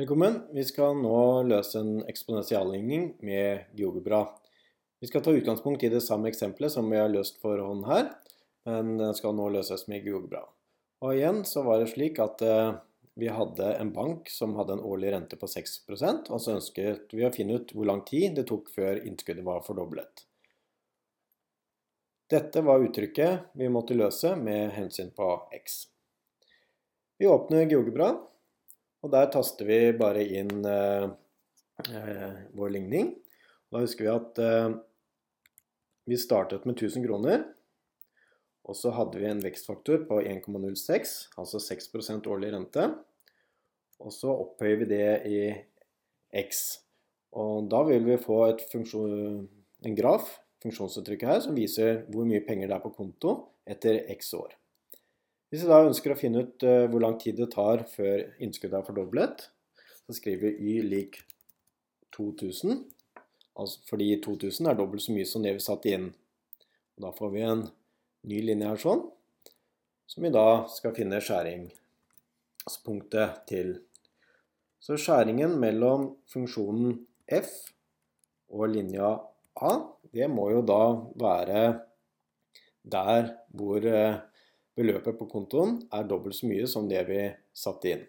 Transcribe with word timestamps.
Velkommen. 0.00 0.38
Vi 0.52 0.62
skal 0.64 0.94
nå 0.96 1.42
løse 1.44 1.76
en 1.76 1.98
eksponentialligning 2.08 3.02
med 3.20 3.66
GeoGebra. 3.76 4.22
Vi 4.96 5.08
skal 5.10 5.20
ta 5.20 5.34
utgangspunkt 5.36 5.82
i 5.84 5.90
det 5.92 6.00
samme 6.00 6.30
eksempelet 6.30 6.72
som 6.72 6.86
vi 6.88 6.96
har 6.96 7.10
løst 7.12 7.36
for 7.42 7.60
hånd 7.60 7.84
her, 7.84 8.06
men 8.64 8.94
den 8.96 9.12
skal 9.18 9.34
nå 9.36 9.50
løses 9.52 9.84
med 9.92 10.06
GeoGebra. 10.06 10.40
Og 11.04 11.18
igjen 11.18 11.42
så 11.44 11.66
var 11.66 11.82
det 11.82 11.90
slik 11.90 12.16
at 12.24 12.40
eh, 12.46 12.78
vi 13.20 13.28
hadde 13.28 13.74
en 13.74 13.90
bank 13.92 14.32
som 14.32 14.56
hadde 14.56 14.78
en 14.78 14.86
årlig 14.88 15.12
rente 15.12 15.36
på 15.36 15.50
6% 15.52 16.32
og 16.32 16.40
så 16.40 16.56
ønsket 16.56 17.12
vi 17.12 17.28
å 17.28 17.32
finne 17.34 17.60
ut 17.60 17.76
hvor 17.76 17.90
lang 17.92 18.00
tid 18.08 18.40
det 18.40 18.46
tok 18.48 18.72
før 18.72 19.02
innskuddet 19.04 19.44
var 19.44 19.60
fordoblet. 19.68 20.24
Dette 22.32 22.64
var 22.64 22.88
uttrykket 22.88 23.52
vi 23.52 23.68
måtte 23.68 24.00
løse 24.00 24.32
med 24.40 24.72
hensyn 24.80 25.12
på 25.12 25.28
x. 25.60 25.82
Vi 27.20 27.28
åpner 27.28 27.68
GeoGebra 27.68 28.14
og 29.00 29.12
der 29.14 29.30
taster 29.32 29.68
vi 29.68 29.78
bare 29.96 30.24
inn 30.24 30.60
eh, 30.68 31.06
eh, 31.88 32.40
vår 32.56 32.74
ligning. 32.76 33.14
Da 33.72 33.80
husker 33.84 34.06
vi 34.06 34.12
at 34.12 34.40
eh, 34.44 34.74
vi 36.10 36.18
startet 36.20 36.66
med 36.68 36.76
1000 36.76 37.06
kroner. 37.06 37.46
Og 38.68 38.76
så 38.76 38.92
hadde 38.94 39.18
vi 39.18 39.26
en 39.26 39.40
vekstfaktor 39.42 40.04
på 40.06 40.20
1,06, 40.20 41.14
altså 41.40 41.62
6% 41.64 42.28
årlig 42.30 42.52
rente. 42.54 42.84
Og 44.00 44.12
så 44.14 44.30
opphøyer 44.30 44.82
vi 44.82 44.90
det 44.92 45.08
i 45.26 45.40
x. 46.44 46.62
Og 47.40 47.70
da 47.72 47.82
vil 47.88 48.04
vi 48.04 48.20
få 48.20 48.42
en 48.52 49.96
graf, 49.96 50.36
funksjonsuttrykket 50.60 51.32
her, 51.32 51.42
som 51.46 51.56
viser 51.56 52.04
hvor 52.12 52.28
mye 52.28 52.44
penger 52.44 52.68
det 52.68 52.76
er 52.76 52.84
på 52.84 52.92
konto 52.94 53.36
etter 53.64 54.04
x 54.12 54.34
år. 54.36 54.59
Hvis 55.50 55.64
vi 55.64 55.70
da 55.72 55.80
ønsker 55.82 56.12
å 56.14 56.18
finne 56.18 56.44
ut 56.46 56.62
uh, 56.62 56.86
hvor 56.86 57.02
lang 57.02 57.16
tid 57.18 57.34
det 57.40 57.48
tar 57.50 57.82
før 57.90 58.20
innskuddet 58.38 58.78
er 58.78 58.86
fordoblet, 58.86 59.50
så 60.06 60.14
skriver 60.14 60.46
vi 60.46 60.54
y 60.76 60.78
lik 60.86 61.18
2000, 62.14 62.86
altså 63.58 63.82
fordi 63.88 64.22
2000 64.22 64.70
er 64.70 64.76
dobbelt 64.78 65.02
så 65.02 65.10
mye 65.14 65.26
som 65.26 65.42
det 65.42 65.54
vi 65.56 65.62
satte 65.64 65.90
inn. 65.90 66.14
Og 66.94 67.02
da 67.02 67.10
får 67.16 67.30
vi 67.34 67.40
en 67.48 67.62
ny 68.30 68.38
linje 68.46 68.68
her 68.70 68.78
sånn, 68.78 69.02
som 70.06 70.22
vi 70.22 70.30
da 70.34 70.66
skal 70.70 70.94
finne 70.94 71.20
skjæringspunktet 71.24 73.30
til. 73.50 73.82
Så 74.78 74.94
skjæringen 75.02 75.58
mellom 75.58 76.14
funksjonen 76.30 76.94
f 77.26 77.74
og 78.54 78.70
linja 78.70 79.18
a, 79.58 79.82
det 80.14 80.30
må 80.30 80.50
jo 80.54 80.62
da 80.66 80.94
være 81.18 81.82
der 82.86 83.34
hvor 83.50 83.82
uh, 83.82 84.29
beløpet 84.80 85.18
på 85.20 85.28
kontoen 85.28 85.78
er 85.92 86.08
dobbelt 86.08 86.40
så 86.40 86.48
mye 86.48 86.66
som 86.70 86.88
det 86.90 87.04
vi 87.10 87.20
satte 87.56 87.92
inn. 87.92 88.02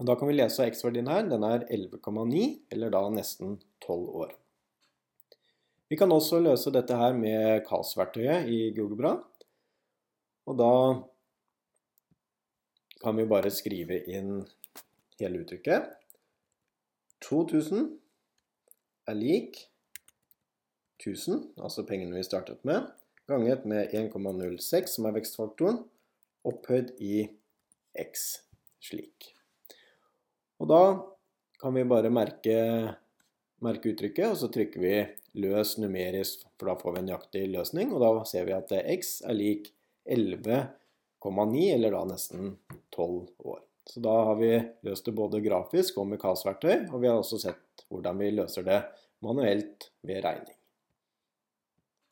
Og 0.00 0.08
da 0.08 0.16
kan 0.18 0.28
vi 0.28 0.36
lese 0.36 0.66
x-verdien 0.68 1.08
her. 1.10 1.26
Den 1.30 1.44
er 1.46 1.66
11,9, 1.72 2.44
eller 2.74 2.92
da 2.92 3.02
nesten 3.14 3.58
12 3.86 4.16
år. 4.24 4.34
Vi 5.88 5.98
kan 6.00 6.10
også 6.10 6.40
løse 6.42 6.72
dette 6.74 6.96
her 6.98 7.14
med 7.14 7.62
KAS-verktøyet 7.68 8.48
i 8.50 8.60
GeoGebra. 8.74 9.12
Og 10.50 10.56
da 10.58 10.72
kan 13.04 13.16
vi 13.20 13.28
bare 13.28 13.52
skrive 13.54 14.00
inn 14.10 14.40
hele 15.20 15.44
uttrykket. 15.44 15.92
2000 17.24 17.86
er 19.08 19.16
lik 19.16 19.60
1000, 21.04 21.52
altså 21.60 21.84
pengene 21.86 22.16
vi 22.16 22.26
startet 22.26 22.64
med, 22.64 22.88
ganget 23.28 23.64
med 23.68 23.92
1,06, 23.92 24.96
som 24.96 25.06
er 25.08 25.14
vekstfaktoren, 25.16 25.82
opphøyd 26.48 26.94
i 27.02 27.24
x, 28.04 28.24
slik. 28.82 29.30
Og 30.60 30.70
da 30.70 30.82
kan 31.60 31.74
vi 31.76 31.84
bare 31.88 32.12
merke, 32.12 32.56
merke 33.64 33.92
uttrykket, 33.92 34.32
og 34.32 34.38
så 34.40 34.50
trykker 34.52 34.82
vi 34.82 34.96
løs 35.40 35.76
numerisk, 35.82 36.46
for 36.58 36.70
da 36.70 36.78
får 36.80 36.94
vi 36.94 37.02
en 37.02 37.08
nøyaktig 37.10 37.44
løsning. 37.52 37.92
Og 37.94 38.02
da 38.04 38.10
ser 38.28 38.48
vi 38.48 38.56
at 38.56 38.72
x 38.94 39.16
er 39.24 39.38
lik 39.38 39.70
11,9, 40.04 41.62
eller 41.74 41.96
da 41.96 42.02
nesten 42.12 42.56
12 42.94 43.48
år. 43.50 43.62
Så 43.88 44.00
da 44.00 44.14
har 44.30 44.36
vi 44.40 44.52
løst 44.86 45.04
det 45.04 45.16
både 45.16 45.42
grafisk 45.44 45.98
og 46.00 46.08
med 46.12 46.20
KAS-verktøy, 46.22 46.88
og 46.90 47.00
vi 47.02 47.10
har 47.10 47.20
også 47.20 47.40
sett 47.42 47.84
hvordan 47.92 48.20
vi 48.20 48.30
løser 48.32 48.64
det 48.64 48.80
manuelt 49.24 49.90
ved 50.06 50.24
regning. 50.24 50.56